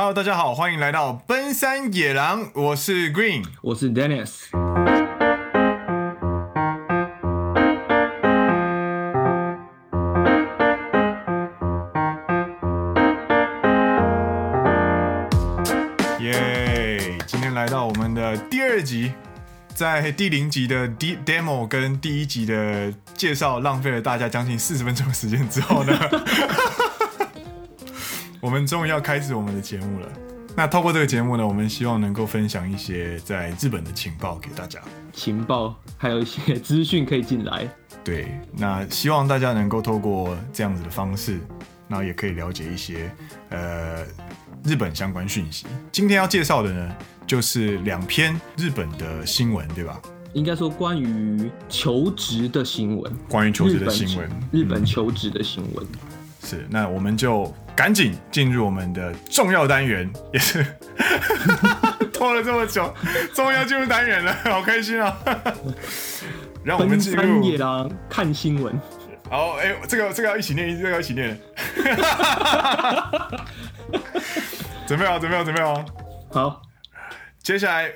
[0.00, 4.44] Hello，大家好，欢迎来到奔山野狼，我是 Green，我是 Dennis。
[16.20, 17.18] 耶！
[17.26, 19.12] 今天来到我们的第二集，
[19.74, 25.92] 在第零集的 D demo 跟第一集的介绍浪费了大家将近四十分钟的时间之后呢，
[28.48, 30.08] 我们终于要开始我们的节目了。
[30.56, 34.80] 那透过这个节目呢，我们希望能够分享一些在日本的情报给大家。
[35.12, 37.68] 情报还有一些资讯可以进来。
[38.02, 41.38] 对，那希望大家能够透过这样子的方式，
[41.88, 43.12] 然后也可以了解一些
[43.50, 44.02] 呃
[44.64, 45.66] 日本相关讯息。
[45.92, 46.96] 今天要介绍的呢，
[47.26, 50.00] 就是两篇日本的新闻，对吧？
[50.32, 53.14] 应该说关于求职的新闻。
[53.28, 55.84] 关于求职的新闻，日本求职的新闻。
[55.84, 55.98] 嗯
[56.40, 60.66] 是，那我们就赶紧进入我们的重要单元，也是
[62.12, 62.92] 拖了这么久，
[63.32, 65.16] 终于要进入单元了， 好开心啊！
[66.64, 67.40] 让我们进入
[68.10, 68.74] 看新闻。
[69.30, 71.40] 好，哎、欸，这个这个要一起念，这个要一起念。
[74.84, 75.84] 准备好，准备好，准备好。
[76.32, 76.62] 好，
[77.40, 77.92] 接下来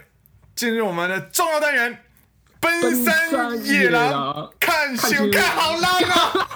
[0.54, 1.98] 进入我们的重要单元，
[2.62, 6.48] 奔山野狼看新闻，看好浪啊！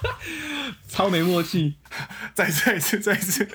[0.88, 1.76] 超没默契，
[2.32, 3.46] 再再一次，再一次。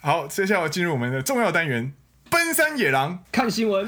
[0.00, 1.92] 好，接下来进入我们的重要单元——
[2.30, 3.86] 奔山野狼看新闻，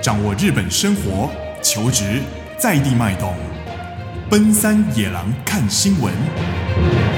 [0.00, 1.30] 掌握日本生活、
[1.62, 2.22] 求职
[2.56, 3.36] 在地脉动。
[4.30, 7.09] 奔山野狼看新闻。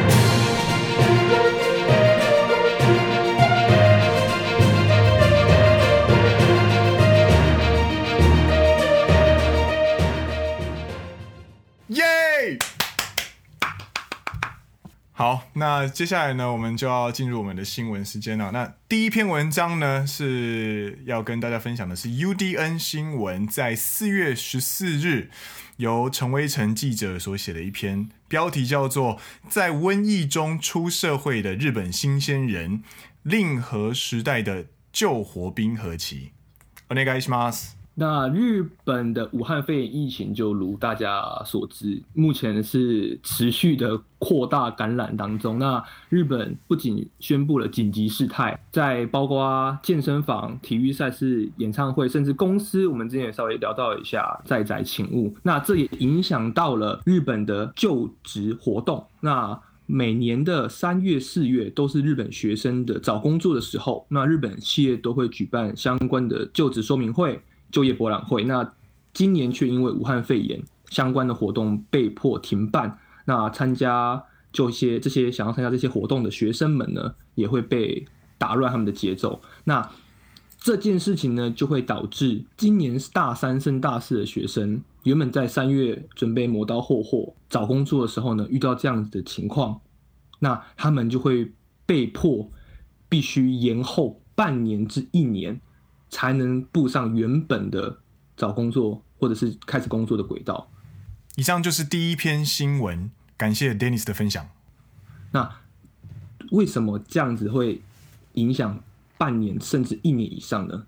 [15.32, 18.52] 好，那接下来呢，我们就要进入我们的新闻时间了。
[18.52, 25.32] 那第一篇文章呢，是要跟大家分享的是 UDN 新闻在四月十四日
[25.78, 29.18] 由陈威成记者所写的一篇，标题叫做《
[29.50, 32.84] 在瘟疫中出社会的日本新鲜人：
[33.24, 36.32] 令和时代的救活冰河期》。
[36.94, 37.72] お愿いします。
[37.95, 45.59] 那日本的武汉肺炎疫情，就如大家所知，目前是持续的扩大感染当中。
[45.59, 55.35] 那日本不仅宣布了紧急事态，在包括健身房、体育赛事、演唱会，甚至公司，我们之前也稍微聊到一下在宅请勿。
[55.43, 59.07] 那这也影响到了日本的就职活动。
[59.21, 67.39] 那每年的三月、四月都是日本学生的找工作的时候，那日本企业都会举办相关的就职说明会。
[67.73, 68.73] 就业博览会，那
[69.13, 72.99] 今年却因为武汉肺炎相关的活动被迫停办。
[73.25, 74.23] 那参加
[74.53, 78.07] 就些这些想要参加这些活动的学生们呢，也会被
[78.37, 79.41] 打乱他们的节奏。
[79.65, 79.91] 那
[80.59, 89.81] 这件事情呢，就会导致今年大三升大四的学生，原本在三月准备磨刀霍霍找工作的时候呢，遇到这样子的情况，
[90.41, 91.53] 那他们就会
[91.87, 92.51] 被迫
[93.09, 95.61] 必须延后半年至一年。
[96.13, 97.99] 才能步上原本的
[98.37, 100.71] 找工作或者是开始工作的轨道。
[101.37, 104.51] 以上就是第一篇新闻，感谢 Dennis 的分享。
[105.31, 105.51] 那
[106.51, 107.81] 为什么这样子会
[108.35, 108.79] 影响
[109.17, 110.87] 半年甚至一年以上呢？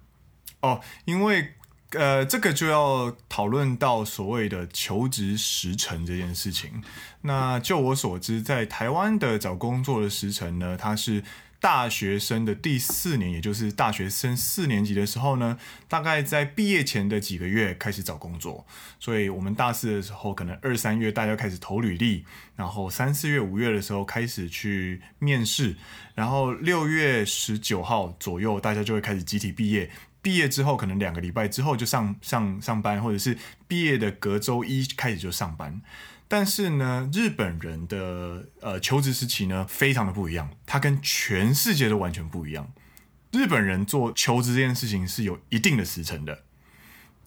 [0.60, 1.54] 哦，因为
[1.96, 6.82] 呃，这个就要讨论到所谓的求职时程这件事情。
[7.22, 11.22] 那就我所知，在台湾的找工作的时程呢，它是。
[11.60, 15.56] 大学生的第四年，也就是大学生四年级的时候呢，
[15.88, 18.66] 大概在毕业前的几个月开始找工作。
[19.00, 25.74] 所以，我们大四的时候，可能二三月大家开始投履历，然后三四月、五月的时候开始去面试，
[26.14, 29.90] 然后六月十九号左右，大家就会开始集体毕业。
[30.24, 33.36] 毕业之后，可能两个礼拜之后就上上上班，或者是
[33.68, 35.82] 毕业的隔周一开始就上班。
[36.26, 42.72] 但是呢，日本人的呃求职时期呢，非常的不一样，它跟全世界都完全不一样。
[43.32, 46.44] 日本人做求职这件事情是有一定的时程的，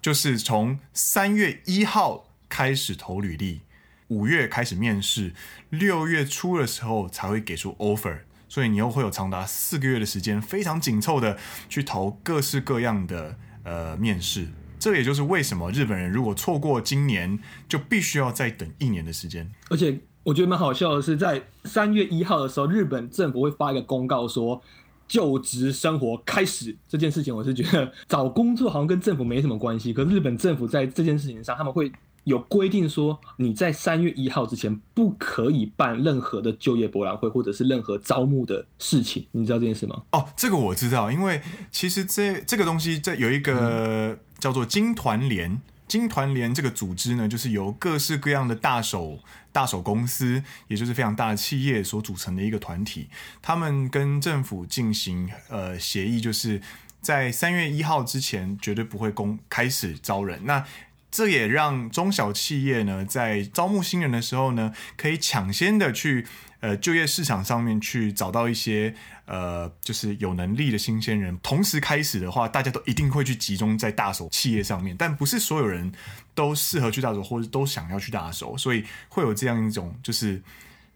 [0.02, 3.62] 就是从三月一号开始投履历，
[4.08, 5.36] 五月开始面试，
[5.70, 14.48] 六月初的时候才会给出 offer，所以你又会有长达四个月的时间，非常紧凑的去投各式各样的呃面试。
[14.80, 19.50] 这也就是为什么日本人如果错过今年，就必须要再等一年的时间。
[19.70, 24.62] 而且我觉得蛮好笑的是，在三月一号的时候，日本政府会发一个公告说
[25.08, 27.36] 就职生活开始这件事情。
[27.36, 31.92] 我是觉得找工作好像跟政府没什么关系，可是日本政府在这件事情上，他们会
[32.28, 40.04] 有规定说你在三月一号之前不可以办任何的就业博览会或者是任何招募的事情，你知道这件事吗？
[40.12, 41.42] 哦，这个我知道，因为
[41.72, 49.20] 其实这这个东西这有一个叫做金团联，金团联这个组织呢，就是由各式各样的大手
[49.54, 53.08] 大手公司，也就是非常大的企业所组成的一个团体，
[53.42, 56.62] 他们跟政府进行呃协议，就是
[57.00, 60.42] 在三月一号之前绝对不会公开始招人。
[60.44, 60.66] 那
[61.10, 66.28] 这也让中小企业呢，在招募新人的时候呢，可以抢先的去
[66.60, 68.94] 呃就业市场上面去找到一些
[69.26, 71.38] 呃就是有能力的新鲜人。
[71.42, 75.92] 同时开始的话，大家都一定会去集中在大手企业上面，但不是所有人
[76.36, 80.42] 都适合去大手，或者都想要去大手，所以会有这样一种就是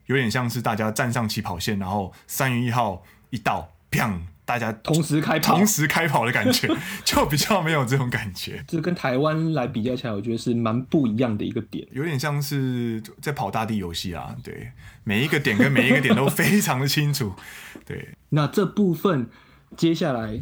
[0.07, 4.19] 有点像是大家站上起跑线，然后三月一号一到，砰！
[4.51, 6.67] 大家同时开跑，同时开跑的感觉，
[7.05, 8.61] 就比较没有这种感觉。
[8.67, 14.35] 这跟台湾来比较起来，我觉得是蛮不一样的一个点，有点像是在跑大地游戏啊。
[14.43, 14.69] 对，
[15.05, 17.31] 每一个点跟每一个点都非常的清楚。
[17.87, 19.29] 对，那这部分
[19.77, 20.37] 接下来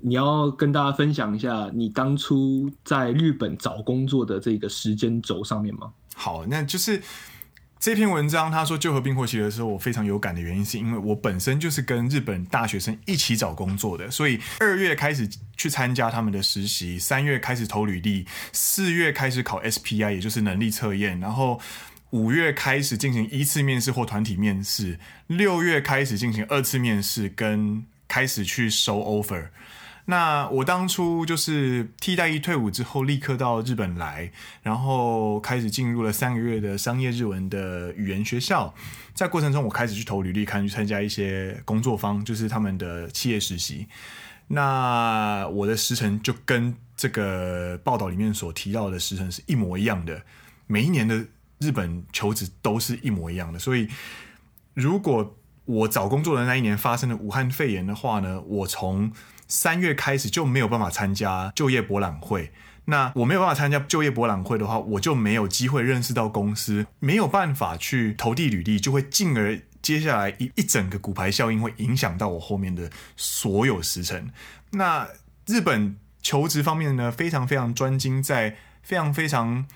[0.00, 5.92] 你要跟大家分享一下你当初在日本找工作的这个时间轴上面吗？
[6.14, 7.02] 好，那就是。
[7.78, 21.60] 这篇文章他说就和冰火期的时候，我非常有感的原因，是因为我本身就是跟日本大学生一起找工作的，所以二月开始去参加他们的实习，三月开始投履历，四月开始考 SPI，也就是能力测验，然后
[22.10, 29.50] 五月开始进行一次面试或团体面试，六月开始进行二次面试，跟开始去收 offer。
[30.06, 34.30] 那我当初就是替代役退伍之后，立刻到日本来，
[34.62, 38.72] 然后开始进入了三个月的商业日文的语言学校。
[39.14, 43.86] 在过程中，我开始去投履历，看去参加一些工作坊，就是他们的企业实习。
[44.48, 50.22] 那我的时程就跟这个报道里面所提到的时程是一模一样的。
[50.68, 51.26] 每一年的
[51.58, 53.88] 日本求职都是一模一样的，所以
[54.74, 59.10] 如果我找工作的那一年发生了武汉肺炎的话呢，我从
[59.48, 62.52] 三月开始就没有办法参加就业博览会，
[62.86, 74.30] 那我没有办法参加就业博览会的话，我就没有机会认识到公司，没有办法去投递履历，就会进而接下来一一整个骨牌效应会影响到我后面的所有时程。
[74.70, 75.08] 那
[75.46, 79.66] 日本求职方面呢，非常非常专精在非常非常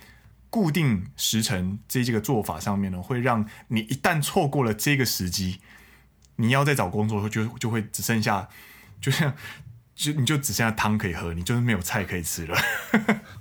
[0.49, 5.61] 固定时程这这个做法上面呢，会让你一旦错过了这个时机，
[6.37, 8.49] 你要再找工作就就会只剩下。
[9.01, 9.33] 就像，
[9.95, 12.57] 就你就只剩下汤可以喝，你就是没有菜可以吃了。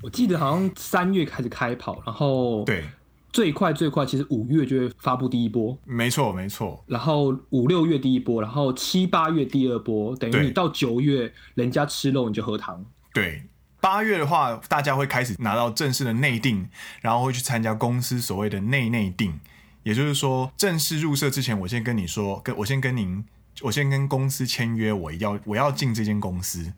[0.01, 2.85] 我记得好像三月开始开跑，然后对，
[3.31, 6.83] 最快最快其实五月就会发布第一波，没错没错。
[6.87, 12.85] 然后五六月第一波，然后七八月第二波，等于你到九月人家吃肉你就喝汤。
[13.13, 13.43] 对，
[13.81, 16.69] 八月的话，大家会开始拿到正式的内定，
[17.01, 19.39] 然后会去参加公司所谓的内内定，
[19.83, 23.25] 也就是说正式入社之前，我先跟你说，跟我先跟您。
[23.61, 26.73] 我先跟公司签约，我要我要进这间公司。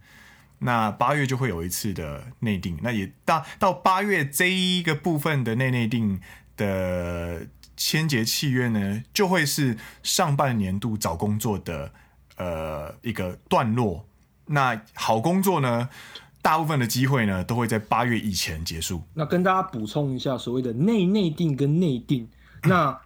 [0.60, 6.22] 那八月就会有一次的内定，那也到到八月这一个部分的内内定
[6.56, 11.92] 的签结契约呢，就会是上半年度找工作的
[12.38, 14.06] 呃一个段落。
[14.45, 15.89] 那好工作呢，
[16.44, 19.01] 大部分的机会呢都会在八月以前结束。
[19.16, 22.30] 那跟大家补充一下，所谓的内内定跟内定，
[22.64, 23.00] 那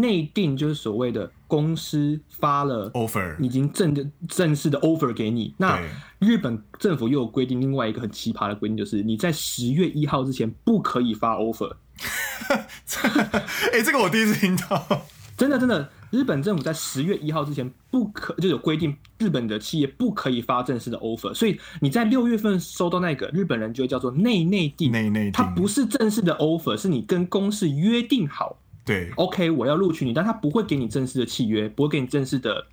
[0.00, 1.30] 内定就是所谓的。
[1.52, 5.54] 公司发了 offer，已经正正式的 offer 给你。
[5.58, 5.78] 那
[6.18, 11.74] 日本政府又有规定，另外一个很奇葩的规定就是，你在十月一号之前不可以发 offer。
[12.48, 15.02] 哎、欸，这个我第一次听到。
[15.36, 21.34] 真的真的，日本政府在十月一号之前不可就有规定，日本的企业不可以发正式的 offer。
[21.34, 28.56] 所以你在六月份收到那个日本人就会叫做内内定，内内定，它不是正式的 offer，是你跟公司约定好。
[28.84, 32.66] 对，OK，我要录取你，但他不会给你正式的契约，不会给你正式的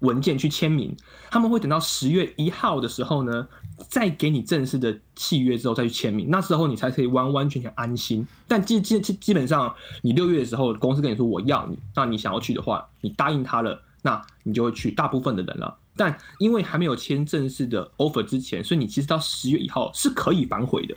[0.00, 0.96] 文件去签名，
[1.30, 3.46] 他们会等到十月一号的时候呢，
[3.88, 8.26] 再给你正式的契约之后再去签名，那时候你才可以完完全全安心。
[8.48, 14.90] 但基基基基本上，你六月的时候公司跟你说我要你，那你想要去的话，你答应他了，那你就会去。
[14.90, 20.96] 大部分的人了，但因为还没有签正式的 offer 之前，所以你其实到十月一号是可以反悔的。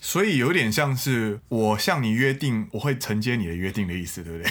[0.00, 4.42] 所以有点像是我向你约定，我会承接你的约定的意思，对不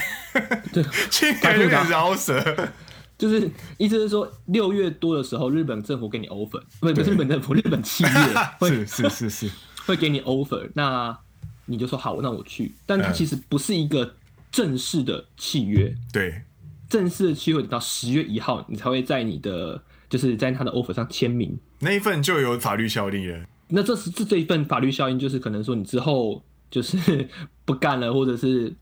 [0.71, 0.83] 对？
[0.83, 2.69] 对， 感觉有点饶舌。
[3.17, 8.09] 就是意思是说，六月多的时候，日本政府给你 offer，不不是日本政府，日本企业
[8.59, 9.51] 会是是是是
[9.87, 11.17] 会给你 offer，那
[11.65, 12.75] 你就说好，那我去。
[12.85, 14.15] 但它其实不是一个
[14.51, 16.43] 正式的契约，对，
[16.87, 23.39] 正式的契约等到十月一号，你才会在你的就是在他的 offer 上签名，那一份就有法律效力了。
[23.68, 27.28] 那这是这这一份法律效应，就是可能说你之后 就是
[27.64, 28.74] 不干了，或者是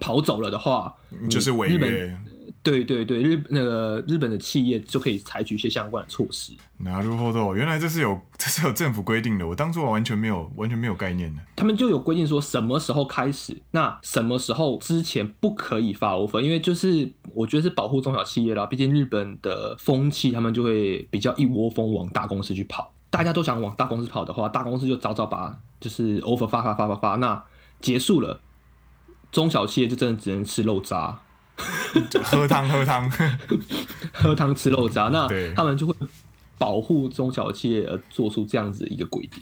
[0.00, 0.94] 跑走了的话，
[1.28, 2.18] 就是违约。
[2.62, 6.52] 对对对，日那个日本的企业就可以采取一些相关的措施。
[6.78, 11.40] なるほど，原来这是有这是有政府规定的，我当初完全没有完全没有概念的。
[11.56, 18.66] 他们就有规定说什么时候开始，那什么时候之前不可以发 offer，因为就是我觉得是保护中小企业啦。
[18.66, 22.92] 毕竟日本的风气，他们就会比较一窝蜂往大公司去跑。
[23.15, 27.41] 大家都想往大公司跑的话，大公司就早早把就是 offer 发发发发发，那
[27.79, 28.41] 结束了，
[29.31, 31.17] 中小企业就真的只能吃肉渣。
[32.21, 33.09] 喝汤喝汤，
[34.11, 35.03] 喝汤吃肉渣。
[35.13, 35.95] 那他们就会
[36.57, 39.41] 保护中小企业而做出这样子一个规定。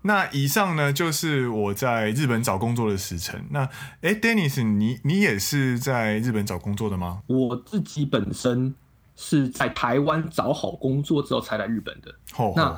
[0.00, 3.44] 那以上呢，就是我在日本找工作的时程。
[3.50, 3.64] 那
[4.00, 7.20] 哎、欸、，Dennis，你你也是在日本找工作的吗？
[7.26, 8.74] 我自己本身
[9.16, 12.14] 是在台湾找好工作之后才来日本的。
[12.56, 12.76] 那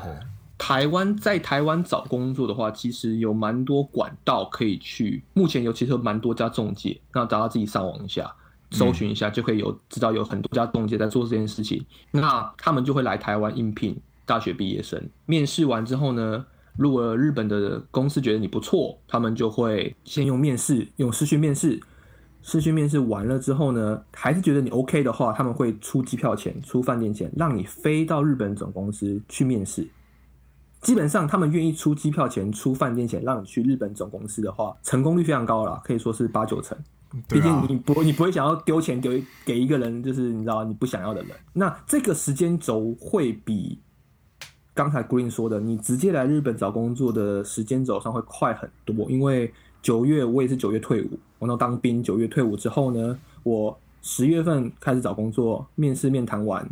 [0.59, 5.23] 台湾在台湾找工作的话，其实有蛮多管道可以去。
[5.35, 8.35] 目前有其实有蛮多家中介，那大家自己上网一下，
[8.71, 11.85] 搜寻一下，就可以有知道有很多家中介在做这件事情。
[12.11, 15.11] 那他们就会来台湾应聘大学毕业生。
[15.27, 16.47] 面试完之后呢，
[16.79, 21.79] 如果日本的公司觉得你不错，他们就会先用面试，用视讯面试。
[22.47, 29.85] 视讯面试完了之后呢，还是觉得你 OK 的话，他们会出机票钱、出饭店钱，让你飞到日本总公司去面试。
[30.81, 36.79] 基本上，他们愿意出机票钱、出饭店钱，让你去日本总公司的话，成功率非常高了，可以说是八九成。
[37.29, 41.37] 毕竟你不，你不会想要丢钱给给一个人，就是你知道你不想要的人。
[41.53, 43.81] 那这个时间轴会比
[44.73, 49.11] 刚才 Green 说的，你直接来日本找工作的时间轴上会快很多。
[49.11, 56.69] 因为九月我也是九月退伍，我那当兵，九月退伍之后呢，我十月份开始找工作，面试面谈完，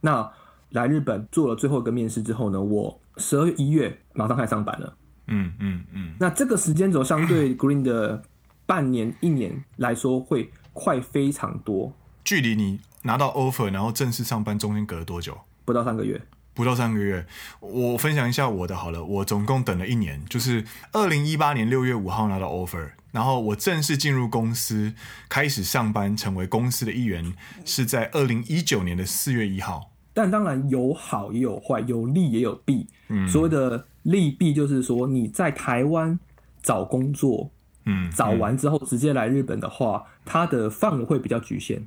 [0.00, 0.30] 那
[0.70, 2.98] 来日本做了最后一个面试之后呢，我。
[3.20, 4.94] 十二月一月马上开始上班了，
[5.26, 6.14] 嗯嗯嗯。
[6.20, 8.22] 那这个时间轴相对 Green 的
[8.64, 11.92] 半年一年来说会快非常多。
[12.22, 15.36] 距离你拿到 offer 然后正式上班中间隔了多久？
[15.64, 16.22] 不到三个月。
[16.58, 17.24] 不到三个月。
[17.60, 24.92] 我分享一下我的好了，我总共等了一年，就是二零一八年六月五号拿到 offer，然后我正式进入公司
[25.28, 27.32] 开始上班，成为公司的一员，
[27.64, 29.92] 是在二零一九年的四月一号。
[30.12, 32.88] 但当然有好也有坏，有利也有弊。
[33.06, 36.18] 嗯，所谓的利弊就是说，你在台湾
[36.60, 37.48] 找工作，
[37.84, 41.86] 嗯，找完之后直接来日本的话，它的范围会比较局限，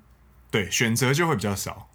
[0.50, 1.90] 对，选择就会比较少。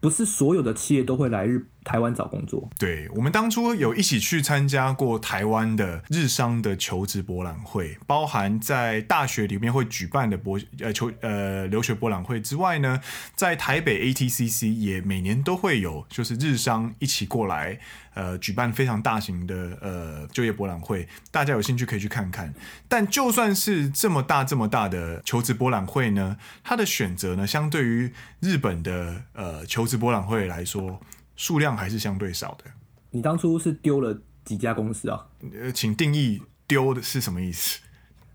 [0.00, 2.68] 不是所有的企业都会来日台湾找工作。
[2.78, 13.00] 对，我们当初有一起去参加过台湾的日商的求职博览会，包含在大学里面会举办的博呃求呃留学博览会之外呢，
[13.34, 17.78] 在台北 ATCC 也每年都会有，就是日商一起过来。
[18.14, 22.52] 呃，举办非常大型的呃就业博览会，大家有兴趣可以去看看。
[22.88, 31.00] 但就算是这么大这么大的求职博览会呢，它的选择呢，相对于日本的呃求职博览会来说，
[31.38, 32.64] 数量还是相对少的。
[33.12, 35.26] 你当初是丢了几家公司啊？
[35.54, 37.78] 呃，请定义丢的是什么意思？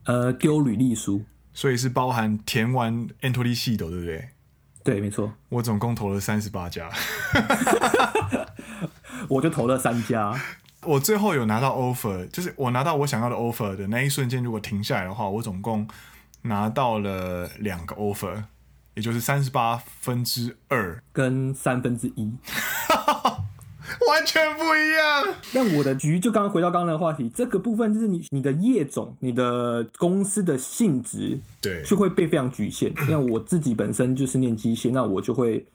[0.05, 4.29] 呃，丢履历书，所以是包含填完 Entry Sheet 对不对？
[4.83, 5.33] 对，没错。
[5.49, 6.89] 我总共投了三十八家。
[9.29, 10.37] 我就投了三家，
[10.81, 15.87] 我最后有拿到 offer，就是我拿到我想要的 offer 的那一瞬间，如果停下来的话，我总共
[16.43, 18.43] 拿到了两个 offer，
[18.95, 22.33] 也就是三十八分之二跟三分之一，
[24.09, 25.35] 完全不一样。
[25.53, 32.93] 但我的局就刚刚回到刚刚的话题，这个部分就是你你的业种、你的公司的性质，对，就会被非常局限。
[33.07, 35.65] 因为我自己本身就是念机械，那我就会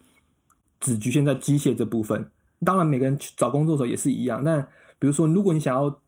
[0.81, 2.31] 只局限在机械这部分。
[2.65, 4.43] 当然，每个人去找工作的时候也是一样。
[4.43, 4.61] 那
[4.99, 6.01] 比如说，如果你想要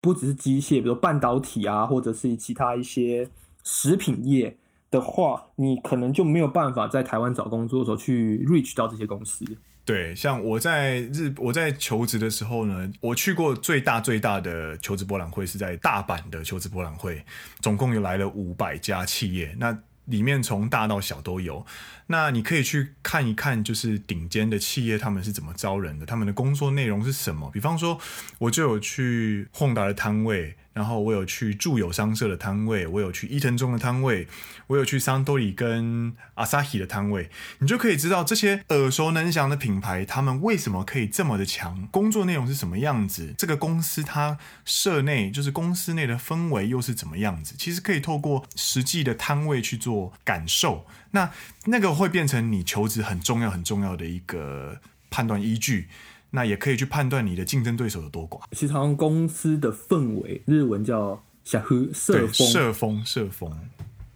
[0.00, 3.28] 不只是机械，比如半导体啊，或者是其他一些
[3.62, 4.56] 食品业
[4.90, 9.44] 的话，你可能就没有办法在台湾找工作的时候去 reach 到这些公司。
[9.84, 17.24] 对，像我在日我在求职的时候呢，我去过最大最大的求职博览会是在大阪的求职博览会，
[17.60, 19.54] 总共有来了五百家企业。
[19.58, 21.64] 那里面从大到小都有，
[22.12, 27.50] 那你可以去看一看，就是顶尖的企业他们是怎么招人的，他们的工作内容是什么。
[27.50, 27.98] 比方说，
[28.38, 30.56] 我就有去宏达的摊位。
[30.74, 34.26] 然后我有去住友商社的摊位，我有去伊藤忠的摊位，
[34.68, 37.28] 我有去桑多里跟阿萨希的摊位，
[37.58, 51.30] 你就可以知道这些耳熟能详的品牌，他们为什么可以这么的强，工作内容是什么样子，这个公司它社内就是公司内的氛围又是怎么样子，其实可以透过实际的摊位去做感受，那
[51.66, 54.78] 那个会变成你求职很重要很重要的一个
[55.10, 55.88] 判断依据。
[56.34, 58.42] 那也可以去判断你的竞争对手有多广。
[58.52, 63.52] 其实，好像公司的氛围，日文叫“社风”，社风，社风，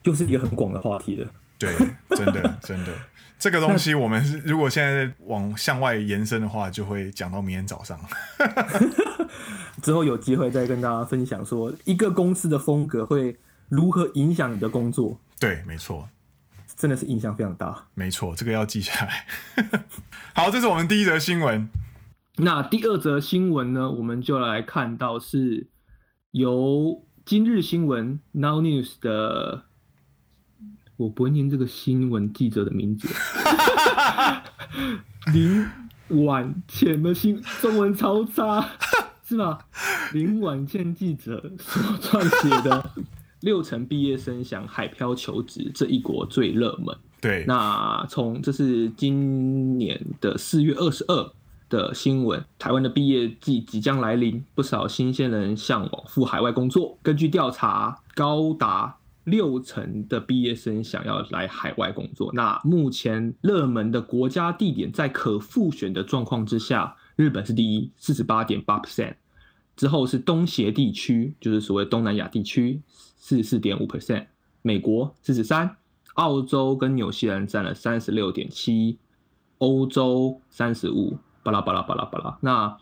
[0.03, 1.31] 就是一个很广的话题了。
[1.59, 1.71] 对，
[2.17, 2.95] 真的，真的，
[3.39, 8.01] 这个东西我们是如果现在往向外延伸的话，就会讲到明天早上。
[9.83, 13.37] 之后有机会再跟大家分享，说一个公司的风格会
[13.69, 15.21] 如何影响你的工作。
[15.39, 16.09] 对，没错，
[16.77, 17.87] 真的是印象非常大。
[17.95, 19.27] 没错，这个要记下来。
[20.35, 21.69] 好，这是我们第一则新闻。
[22.37, 25.69] 那第二则新闻呢，我们就来看到是
[26.33, 29.63] 由今日新闻 Now News 的，
[30.99, 33.09] 我不会念这个新闻记者的名字，
[35.33, 35.67] 林
[36.09, 38.69] 婉倩的新中文超差，
[39.25, 39.59] 是吧？
[40.13, 42.91] 林婉倩记者所撰写的
[43.47, 46.95] 六成毕业生想海漂求职，这一国最热门。
[47.21, 51.33] 对，那从这是今年的四月二十二。
[51.69, 56.97] 的新闻，台湾的毕业季即将来临，不少新鲜人向往赴海外工作。
[57.03, 62.31] 根据调查，高达六成的毕业生想要来海外工作。
[62.33, 69.15] 那目前热门的国家地点在可复选的状况之下，日本是第一，四十八点八 percent，
[69.75, 72.81] 之后是东协地区，就是所谓东南亚地区，
[73.27, 74.27] 四十四点五 percent，
[74.63, 75.77] 美国四十三，
[76.15, 78.99] 澳洲跟纽西兰占了三十六点七，
[79.59, 81.19] 欧洲三十五。
[81.43, 82.77] 巴拉巴拉巴拉巴拉，那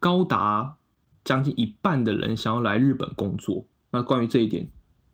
[0.00, 0.76] 高达
[1.22, 3.64] 将近一半的人想要来日本工作。
[3.92, 4.68] 那关于这一点，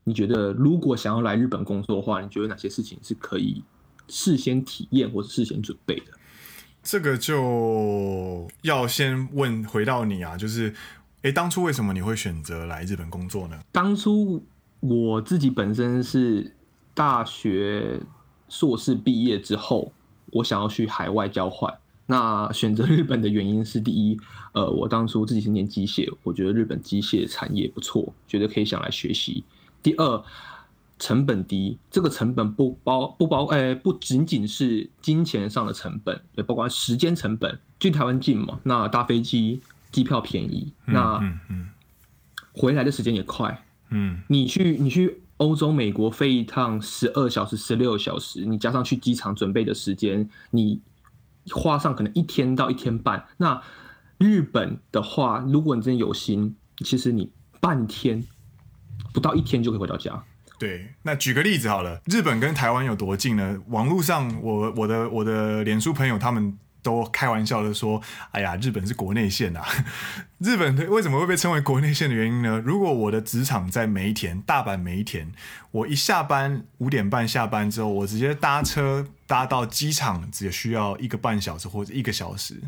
[0.05, 3.63] 你觉得如果想要来日本工作的话，你觉得哪些事情是可以
[4.09, 6.13] 事先体验或者事先准备的？
[6.83, 10.75] 这个就要先问回到你啊，就是，
[11.23, 13.59] 诶，当初为什么你会选择来日本工作呢？
[13.73, 14.45] 当初
[14.81, 16.55] 我自己本身是
[16.95, 18.01] 大学
[18.49, 19.93] 硕士毕业之后，
[20.31, 21.73] 我想要去海外交换。
[22.07, 24.17] 那选择日本的原因是：第一，
[24.53, 29.43] 呃，我当初自己是念机械，我觉得日本机械产业不错，觉得可以想来学习。
[29.83, 30.25] 第二，
[31.01, 37.59] 成本低，这个成本不包不包，哎、欸，不仅仅是金钱上的成本，也包括时间成本。
[37.81, 39.61] 距台湾近嘛，那搭飞机
[39.99, 41.21] 机票便宜，那
[42.53, 43.65] 回来的时间也快。
[43.91, 50.81] 嗯，你去你去欧洲、美国飞一趟十二小时、十六小时，你加上去机场准备的时间，你。
[51.51, 53.25] 花上可能一天到一天半。
[53.39, 53.63] 那
[54.19, 58.23] 日本的话，如果你真的有心，其实你半天
[59.15, 60.23] 不到一天就可以回到家。
[60.59, 63.59] 对，那举个例子好了，日本跟台湾有多近呢？
[63.69, 66.59] 网络上我，我我的我的脸书朋友他们
[66.89, 68.01] 都开玩笑的说
[68.33, 69.65] ：“哎呀，日本是国内线啊！”
[70.39, 72.63] 日本为什么会被称为国内线的原因呢？
[72.65, 75.27] 如果我的职场在梅田，大阪梅田，
[75.73, 79.07] 我一下班五点半下班之后，我直接搭车。
[79.29, 82.63] 搭到机场只需要一个半小时或者一个小时，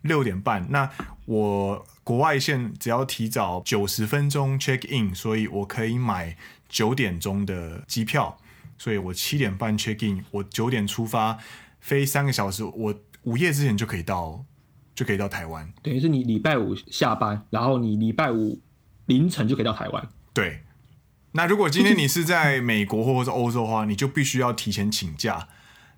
[0.00, 0.66] 六点半。
[0.70, 0.88] 那
[1.26, 6.38] 我国外线只要提早九十分钟 check in，所以我可以买
[6.70, 8.38] 九点钟的机票，
[8.78, 11.36] 所以我七点半 check in，我九点出发，
[11.82, 14.44] 飞三个小时，我午夜之前就可以到，
[14.94, 15.72] 就可以到台湾。
[15.82, 18.60] 等于是你礼拜五下班，然后你礼拜五
[19.06, 20.08] 凌晨就可以到台湾。
[20.32, 20.60] 对。
[21.32, 25.48] 那如果今天你是在美国或者欧洲的话，你就必须要提前请假。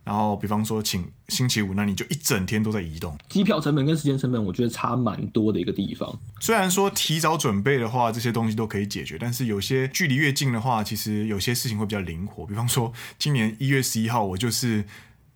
[0.05, 3.17] 然后，比方说请星期五，那你就一整天都在移动。
[3.29, 6.21] 机票成本跟时间成本，我觉得差蛮多的一个地方。
[6.41, 12.45] 虽然说提早准备的话，这些东西都可以解决，但是有些距离越近的话，其实有些事情会比较灵活。
[12.45, 14.85] 比方说，今年一月十一号，我就是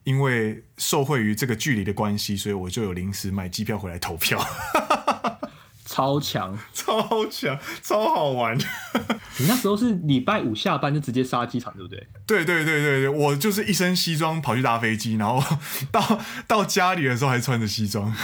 [0.07, 4.41] 因为受惠于这个距离的关系，所以我就有临时买机票回来投票。
[5.85, 8.57] 超强， 超强，超好玩！
[9.39, 12.07] 你那时候是礼拜五下班就直接杀机场，对不对？
[12.25, 15.43] 对对对对对，我就是一身西装跑去搭飞机，然后
[15.91, 18.15] 到到家里的时候还穿着西装。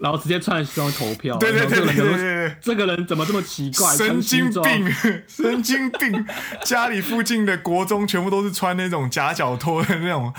[0.00, 3.94] 然后直接穿西装投票，对对对对这个人怎么这么奇怪？
[3.94, 4.90] 神经病，
[5.28, 6.26] 神经病！
[6.64, 10.32] 家里附近的国中全部都是穿那种夹脚拖的那种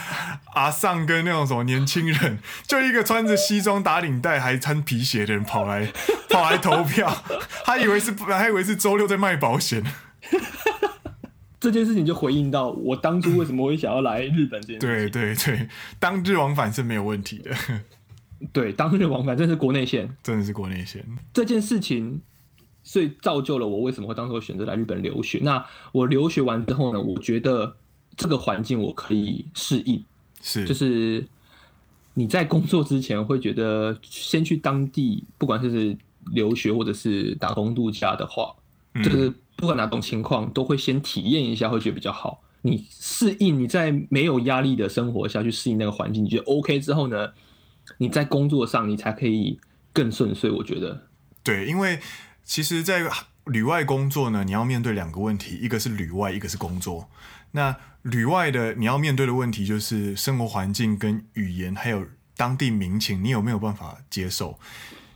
[0.55, 5.91] 阿桑跟那种什么年轻人，就一个穿着西装打领带还穿皮鞋的人跑来
[6.27, 7.23] 跑来投票，
[7.63, 9.83] 他以为是还以为是周六在卖保险。
[11.59, 15.11] 这件事情就回应到我当初为什么会想要来日本这件事情。
[15.11, 15.69] 对对对，
[15.99, 17.51] 当日往返是没有问题的。
[18.51, 21.05] 对，当日往返真是国内线，真的是国内线。
[21.33, 22.19] 这件事情，
[22.83, 25.39] 所以造就了我为什么会当时会选择来日本留学。
[25.43, 27.75] 那我留学完之后呢，我觉得
[28.17, 30.03] 这个环境我可以适应，
[30.41, 31.25] 是就是
[32.15, 35.95] 你在工作之前会觉得先去当地，不管是
[36.33, 38.53] 留学或者是打工度假的话，
[38.95, 42.41] 嗯、就是不管哪种情况，都会先体验一下，会觉得比较好。
[42.63, 47.29] 你适应你在没有压力的生活下去适应那个环境，你觉得 OK 之后呢？
[47.97, 49.59] 你在工作上你才可以
[49.93, 50.49] 更顺遂。
[50.49, 51.07] 我觉得，
[51.43, 51.99] 对，因为
[52.43, 53.09] 其实，在
[53.45, 57.09] 旅外工作呢，你要面对两个问题，一个是旅外，一个是工作。
[57.51, 64.57] 那旅外的你要面对的问题就是生活环境跟语言，还有当地民情，你有没有办法接受？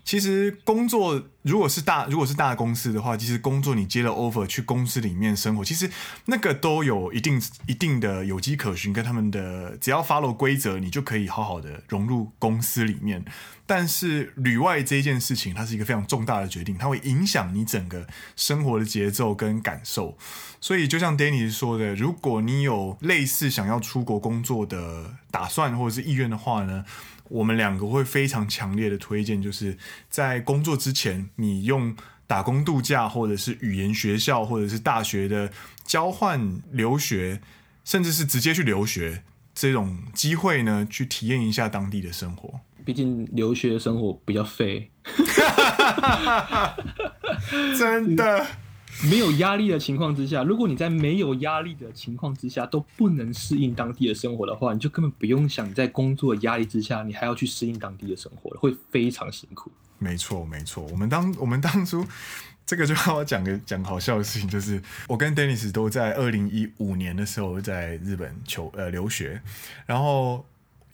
[0.06, 5.90] 其实工作如果是大如果是大公司的话，其实工作你接了 offer 去公司里面生活，其实
[6.26, 13.26] 那个都有一定一定的有迹可循，跟他们的只要 follow 规则，你就可以好好的融入公司里面。
[13.68, 20.16] 但是旅外这一件事情，它是一个非常重大的决定，它会影响你整个生活的节奏跟感受。
[20.62, 26.86] 所以就像 Danny 说的，如果你有类似想要出国工作的打算或者是意愿的话呢，
[27.30, 29.78] 我们两个会非常强烈的推荐，就是
[30.10, 31.96] 在工作之前，你用
[32.28, 35.52] 打工度假，或者是语言学校，或者是大学的
[35.84, 37.42] 交换留学，
[37.84, 42.60] 甚至是直接去留学这种机会呢，去体验一下当地的生活。
[42.84, 44.92] 毕竟留学生活比较废，
[47.78, 48.46] 真的。
[49.04, 59.72] 没有压力的情况之下，如果你在没有压力的情况之下都不能适应当地的生活的话，你就根本不用想在工作压力之下，你还要去适应当地的生活了，会非常辛苦。
[60.00, 60.86] 没错，没错。
[60.92, 62.06] 我们当 我们当初
[62.66, 69.42] 这个就让我讲个讲好笑的事情，就是我跟 Dennis 都在二零一五年的时候在日本求呃留学，
[69.86, 70.46] 然后。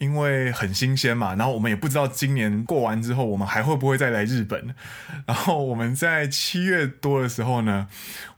[0.02, 4.74] 因为很新鲜嘛，然后我们也不知道今年过完之后我们还会不会再来日本。
[5.28, 7.88] 然后我们在七月多的时候呢，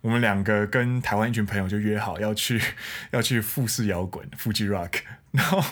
[0.02, 2.62] 我们两个跟台湾一群朋友就约好要去
[3.12, 4.96] 要去富士摇滚 Fuji Rock，
[5.32, 5.64] 然后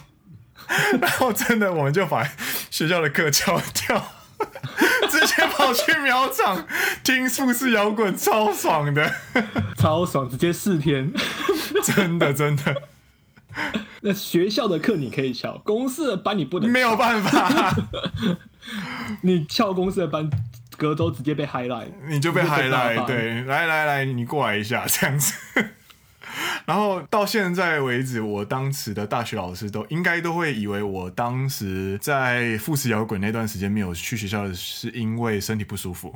[1.01, 2.25] 然后真的我们就把
[2.69, 4.13] 学校的课翘掉，
[5.10, 6.65] 直接跑去苗场
[7.04, 9.13] 听富士摇滚，超爽的，
[9.75, 11.12] 超爽，直接四天，
[11.84, 12.84] 真的真的。
[14.01, 17.75] 那学校的课你可以翘，公司的班你不能，没有办法。
[19.21, 20.29] 你翘公司的班，
[20.77, 23.05] 隔周直接被 highlight，你就被 highlight。
[23.05, 25.33] 对，来来来，你过来一下这样子。
[26.65, 36.15] 然后到现在为止，我当时的大学老师都应该都会以为我当时在富士摇滚那段时间没有去学校，是因为身体不舒服。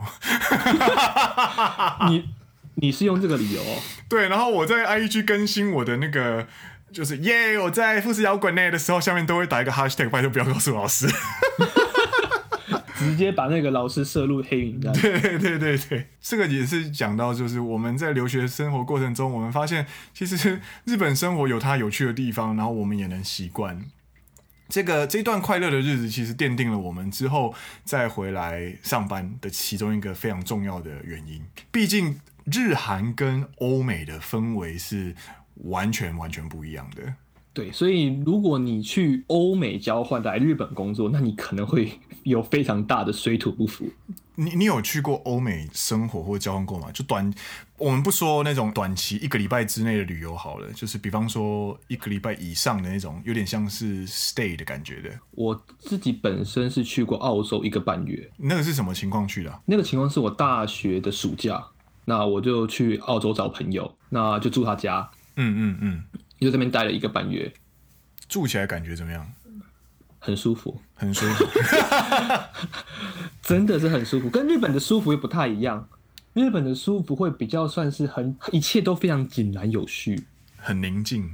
[2.07, 2.29] 你
[2.75, 3.81] 你是用这个理由哦？
[4.07, 6.47] 对，然后我在 IG 更新我的那个。
[6.95, 7.59] 就是耶！
[7.59, 11.05] 我在富士摇滚内的时候，下面都会打一个 hashtag，拜托不要告诉老师，
[12.97, 14.93] 直接把那个老师摄入黑名单。
[15.01, 23.83] 对对对对，这个也是讲到，就是我们在留学生活过程中，我们发现其实日本生活有它有趣的地方，然后我们也能习惯
[24.69, 27.53] 这个这段快乐的日子，其实奠定了我们之后
[27.83, 31.43] 再回来上班的其中一个非常重要的原因。
[31.73, 35.13] 毕竟日韩跟欧美的氛围是。
[35.63, 37.13] 完全完全不一样的，
[37.53, 41.91] 对，所以如果你去欧美交换来日本工作，那你可能会
[42.23, 43.85] 有非常大的水土不服。
[44.37, 46.91] 你你有去过欧美生活或交换过吗？
[46.91, 47.33] 就短，
[47.77, 55.09] 我们不说那种短期一个礼拜之内的旅游好了，就是比方说一个礼拜以上的那种，有点像是 stay 的感觉的。
[55.31, 59.61] 我自己本身是去过澳洲一个半月，那个是什么情况去的啊？
[59.65, 61.65] 那个情况是我大学的暑假，
[62.03, 65.09] 那我就去澳洲找朋友，那就住他家。
[65.35, 66.03] 嗯嗯嗯，
[66.39, 67.51] 就这边待了一个半月，
[68.27, 69.31] 住起来感觉怎么样？
[70.17, 71.45] 很舒服，很舒服，
[73.43, 74.27] 真的是很舒服。
[74.27, 75.87] 跟日本的舒服又不太一样，
[76.33, 80.23] 日本的舒服会比较算是很，一切都非常井然有序，
[80.57, 81.29] 很宁静，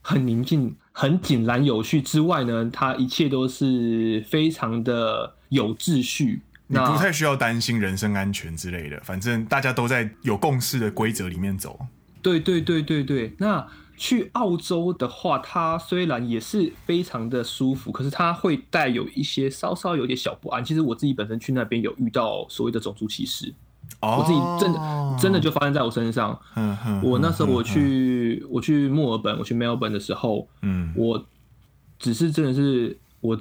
[0.00, 11.78] 很宁静，很井然有序之外呢，它一切都是非常的有秩序，你不太需要担心人身安全之类的，反正大家都在有共识的规则里面走。
[12.22, 20.64] 对对对对对，那去澳洲的话，它虽然也是非常的舒服，可是它会带有一些稍稍有点小不安。
[20.64, 23.52] 其实我自己本身去那边有遇到所谓的种族歧视，
[24.00, 26.38] 哦、我自己真的真的就发生在我身上。
[26.56, 31.26] 嗯嗯、我那时候我去、嗯、我去墨尔本，我去 Melbourne 的时候，嗯，我
[31.98, 33.38] 只是真的是我。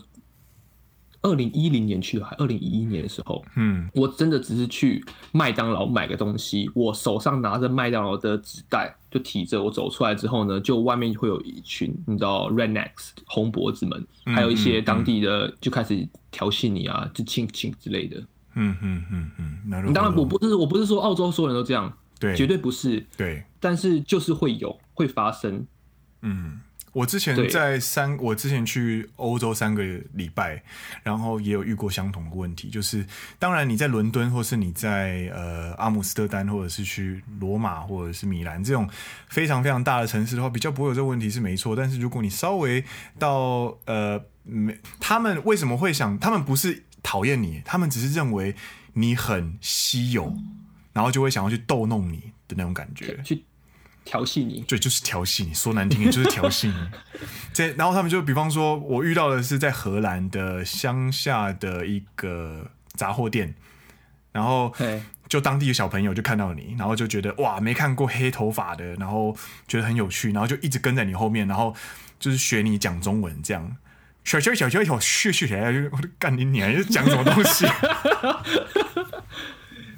[1.23, 18.17] 二零一零年去的，还二零一一年的时候，嗯，我真的只是去麦当劳买个东西，我手上拿着麦当劳的纸袋，就提着，我走出来之后呢，就外面会有一群你知道 rednecks 红脖子们，还有一些当地的就开始调戏你啊，就亲亲之类的。
[18.55, 25.65] 嗯嗯嗯嗯，当然我不是我不是说澳洲所有人都这样，对，绝对不是，对，但是就是会有会发生，
[26.21, 26.60] 嗯。
[26.93, 29.82] 我之前在三，我之前去欧洲三个
[30.13, 30.62] 礼拜，
[31.04, 33.06] 然后也有遇过相同的问题，就是
[33.39, 38.89] 当然你在伦敦，或是你在呃阿姆斯特丹，或者是去罗马或者是米兰这种
[39.30, 41.75] 非常非常大的城市的话，比较不会有这个问题是没错。
[41.75, 42.84] 但是如果你稍微
[43.17, 46.19] 到呃没，他们为什么会想？
[46.19, 48.54] 他们不是讨厌你，他们只是认为
[48.93, 50.36] 你很稀有，
[50.91, 53.45] 然后就会想要去逗弄你的那种感觉，去
[54.03, 54.61] 调戏你。
[54.67, 56.75] 对，就是调戏你，说难听点就是调戏你。
[57.53, 63.55] 这，然后他们就比方说，我遇到的是在荷兰的乡下的一个杂货店，
[64.31, 64.73] 然后
[65.27, 69.35] 就当地的小朋友就看到你，然后就觉得哇，没看过黑头发的，然后
[69.67, 71.75] 觉得很有趣，然后就一直跟在你后面，然后
[72.19, 73.77] 就是学你讲中文这样。
[74.23, 77.65] 小小小小小嘘嘘起来就干你娘，又讲什么东西？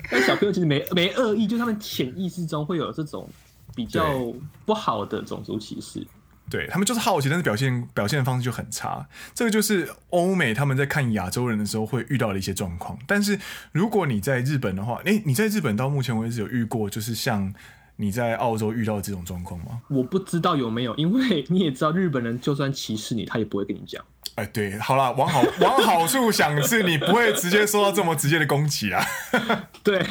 [0.10, 3.30] 但小朋友其实没没恶意，就他们潜意识中会有这种
[3.76, 4.34] 比较
[4.66, 6.06] 不好的种族歧视。
[6.50, 9.08] 对，他们就是好奇，但是表现表现的方式就很差。
[9.34, 13.00] 这个就是欧美他们在看亚洲人的时候会遇到的一些状况。
[13.08, 13.40] 但是
[13.72, 17.52] 如果你在日本的话，诶，你在日本到目前为止有遇过，就是像
[17.96, 19.82] 你在澳洲遇到这种状况吗？
[19.88, 24.04] 我不知道有没有，因为你也知道，日本人就算歧视你，他也不会跟你讲。
[24.36, 29.04] 哎，对，好啦，往好往好处想，是你不会直接受到这么直接的攻击啊。
[29.82, 30.06] 对。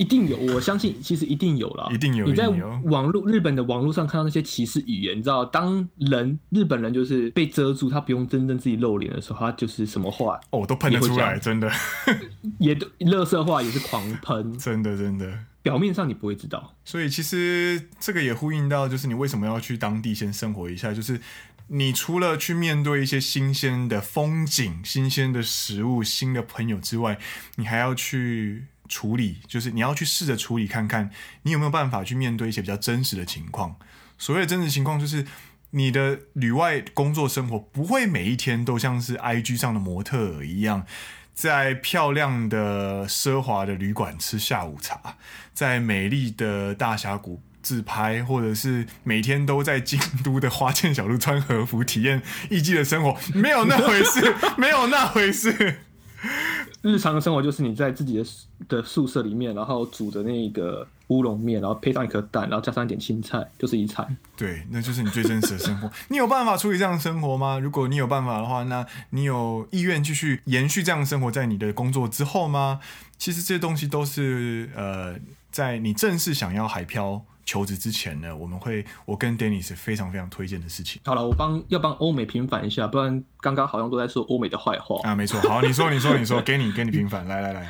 [0.00, 2.24] 一定有，我相信其实一定有了，一定有。
[2.24, 2.48] 你在
[2.84, 11.70] 网络日本的网络上看到那些歧视语言，你知道，当人日本人就是被遮住，他不用真正自己露脸的时候，他就是什么话哦都喷得出来，真的。
[12.58, 15.38] 也乐色话也是狂喷， 真的真的。
[15.60, 21.20] 表面上你不会知道，所以其实这个也呼应到，就是你为什么要去当地先生活一下，就是
[21.66, 27.18] 你除了去面对一些新鲜的风景、新鲜的食物、新的朋友之外，
[27.56, 28.64] 你还要去。
[28.90, 31.10] 处理就是你要去试着处理看看，
[31.44, 33.76] 你有没有办法去面对一些比较真实的情况。
[34.18, 35.24] 所谓真实情况，就是
[35.70, 40.84] 你的旅外工作生活不会每一天都像是 IG 上的模特一样，
[41.32, 45.16] 在漂亮的奢华的旅馆吃下午茶，
[45.54, 55.84] 在美丽的大峡谷自拍，或者是每天都在京都的花见小路穿和服体验艺伎的生活，没有那回事，没有那回事。
[56.82, 58.24] 日常的生活就是你在自己的
[58.68, 64.16] 的宿舍里面，然后煮的那个乌龙面，然后配上一颗蛋，然后加上一点青菜，就是一餐。
[64.36, 65.90] 对，那就是你最真实的生活。
[66.08, 67.58] 你有办法处理这样的生活吗？
[67.58, 72.80] 如果你有办法的话，那你有意愿继续延续这样的生活在你的工作之后吗？
[73.18, 75.16] 其实这些东西都是呃，
[75.50, 77.24] 在你正式想要海漂。
[77.50, 81.02] 求职之前呢，我们会我跟 Danny 是非常非常推荐的事情。
[81.04, 85.16] 好了，我帮要帮欧美平反一下，不然刚刚好像都在说欧美的坏话啊。
[85.16, 87.68] 没错，好，你说你说你说，给你给你平反，来来来。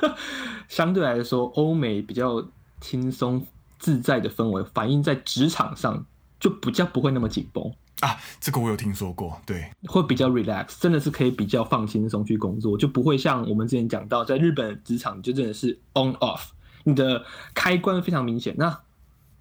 [0.68, 2.46] 相对来说，欧美比较
[2.82, 3.46] 轻松
[3.78, 6.04] 自在的氛围，反映在职场上
[6.38, 8.18] 就比较不会那么紧绷啊。
[8.38, 16.48] 这个我有听说过，对，会比较 relax，真的是可以比较放轻松去工作，就不会像我们之前讲到，在日本职场就真的是 on off，
[16.84, 17.24] 你的
[17.54, 18.54] 开关非常明显。
[18.58, 18.78] 那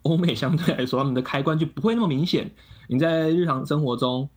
[0.06, 2.50] 欧美相对来说，他们的开关就不会那么明显。
[2.88, 4.30] 你在日常生活中，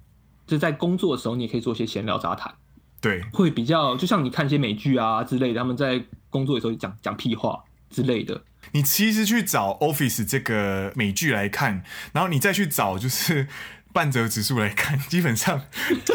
[0.47, 2.53] 就在工作的时候，你也可以做一些闲聊杂谈，
[3.01, 8.43] 对，会比较就像你看一些美剧啊之类的，他们在工作的时候讲讲屁话之类的。
[8.73, 13.47] 你其实去找 Office 这个美剧来看，然后你再去找就是
[13.93, 15.61] 半折指数来看，基本上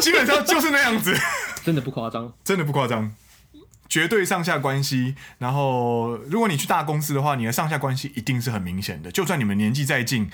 [0.00, 1.14] 基本上就是那样子，
[1.64, 3.14] 真的不夸张，真的不夸张。
[3.88, 9.10] 绝对上下关系，然后如果你去大公司的话，你的上下关系一定是很明显的。
[9.10, 10.28] 就算你们年纪再近，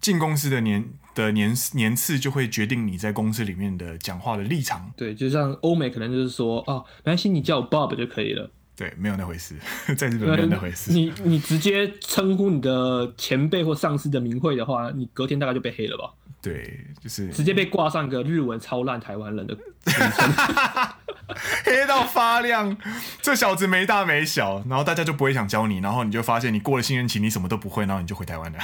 [0.00, 4.90] 进公司的年的年年次就会决定你在公司里面的讲话的立场。
[4.96, 8.50] 对，就像欧美可能就是说，哦，没关系，你叫我 Bob 就可以了。
[8.74, 9.54] 对，没有那回事，
[9.96, 10.92] 在日本没有那回事。
[10.92, 16.14] 你你直接称呼你的前辈或上司的名讳的话，你隔天大概就被黑了吧？
[16.42, 19.56] 对，就是直接被挂上一个日文超烂台湾人的
[21.64, 22.76] 黑到发亮。
[23.20, 28.58] 这小子没大没小，然后大家就不会想教你，然后你就发现你过了新人期，你什么都不会，然后你就回台湾了。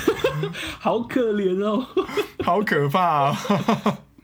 [0.80, 1.86] 好可怜哦，
[2.42, 3.36] 好可怕哦。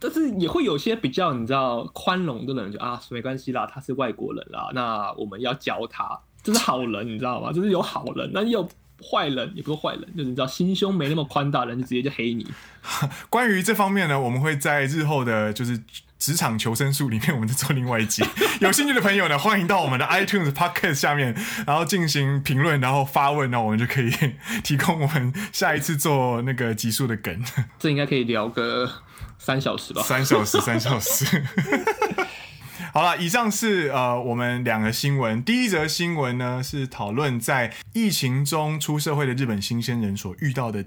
[0.01, 7.53] 但是也会有些比较你知道宽容的人，就啊没关系啦，他是外国人啦，那我们要教他，这是好人，你知道吗？
[7.53, 8.67] 就是有好人，那有
[9.03, 12.47] 坏人，也不是坏人，就是你知道心胸没那么宽大的人，就直接就黑你。
[13.29, 15.81] 关于这方面呢，我们会在日后的就是
[16.19, 18.25] 职场求生术里面，我们再做另外一集。
[18.61, 21.35] 有兴趣的朋友呢，欢迎到我们的 iTunes Podcast 下面，
[21.67, 24.11] 然后进行评论，然后发问，那我们就可以
[24.63, 27.43] 提供我们下一次做那个集数的梗。
[27.79, 28.91] 这应该可以聊个。
[29.41, 31.25] 三小时吧，三小时，三小时。
[32.93, 35.43] 好了，以上是呃我们两个新闻。
[35.45, 40.85] 第一则新闻呢是讨论在疫情中出社会的日本新鲜人所遇到的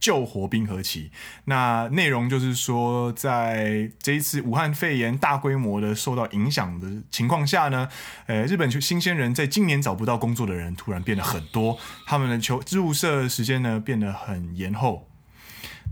[0.00, 1.10] 救活冰河期。
[1.44, 7.88] 那内容就是说，在这一次武汉肺炎大规模的受到影响的情况下呢，
[8.26, 15.08] 呃，日本新鲜人在今年找不到工作的人突然变得很多，他们的求入社时间呢变得很延后。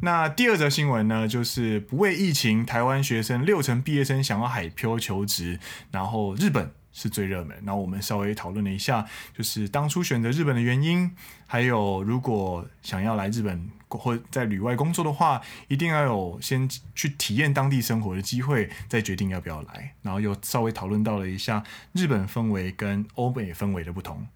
[0.02, 5.60] 那第二则新闻呢，就是不畏疫情，台湾学生六成毕业生想要海漂求职，
[5.90, 7.54] 然后日本是最热门。
[7.64, 11.10] 然后我们稍微讨论了一下，就是当初选择日本的原因，
[11.46, 19.94] 还有如果想要来日本或在旅外工作的话，一定要有先去体验当地生活的机会，再决定要不要来。
[20.00, 24.26] 然后又稍微讨论到了一下日本氛围跟欧美氛围的不同。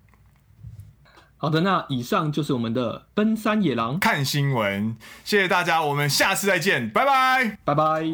[1.37, 3.99] 好的，那以上就是我们的奔山野狼。
[3.99, 8.05] 看新闻，谢谢大家，我们下次再见，拜拜，拜拜。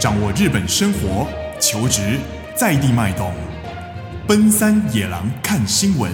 [0.00, 1.28] 掌握日本生活、
[1.60, 2.18] 求职
[2.56, 3.32] 在地脉动，
[4.26, 6.10] 奔三野狼看新闻。